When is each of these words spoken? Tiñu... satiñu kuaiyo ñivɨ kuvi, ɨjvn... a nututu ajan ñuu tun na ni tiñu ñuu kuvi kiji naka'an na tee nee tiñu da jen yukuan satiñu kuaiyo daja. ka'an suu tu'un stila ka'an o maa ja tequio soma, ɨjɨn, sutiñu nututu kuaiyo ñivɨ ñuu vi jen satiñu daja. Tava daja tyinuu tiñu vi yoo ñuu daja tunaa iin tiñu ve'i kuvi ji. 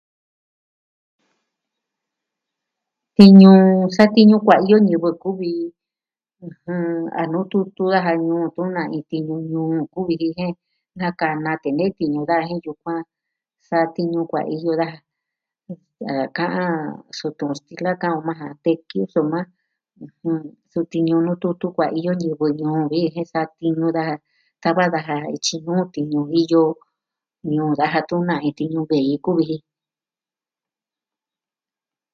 Tiñu... 3.17 3.51
satiñu 3.97 4.35
kuaiyo 4.45 4.77
ñivɨ 4.87 5.09
kuvi, 5.21 5.51
ɨjvn... 6.45 6.81
a 7.19 7.21
nututu 7.31 7.83
ajan 7.97 8.19
ñuu 8.27 8.45
tun 8.55 8.69
na 8.75 8.81
ni 8.91 8.99
tiñu 9.11 9.35
ñuu 9.51 9.71
kuvi 9.93 10.13
kiji 10.21 10.47
naka'an 10.99 11.37
na 11.45 11.51
tee 11.61 11.75
nee 11.77 11.95
tiñu 11.99 12.21
da 12.29 12.37
jen 12.47 12.59
yukuan 12.65 13.01
satiñu 13.69 14.19
kuaiyo 14.31 14.71
daja. 14.81 14.99
ka'an 16.37 16.73
suu 17.17 17.31
tu'un 17.37 17.53
stila 17.59 17.91
ka'an 18.01 18.17
o 18.19 18.21
maa 18.27 18.39
ja 18.41 18.47
tequio 18.63 19.03
soma, 19.13 19.39
ɨjɨn, 20.05 20.37
sutiñu 20.71 21.15
nututu 21.25 21.65
kuaiyo 21.75 22.11
ñivɨ 22.23 22.45
ñuu 22.59 22.81
vi 22.91 22.99
jen 23.13 23.27
satiñu 23.33 23.85
daja. 23.97 24.15
Tava 24.61 24.83
daja 24.95 25.15
tyinuu 25.45 25.83
tiñu 25.93 26.19
vi 26.31 26.39
yoo 26.51 26.71
ñuu 27.53 27.71
daja 27.79 27.99
tunaa 28.09 28.41
iin 28.43 28.55
tiñu 28.59 28.79
ve'i 28.89 29.15
kuvi 29.25 29.43
ji. 29.49 29.57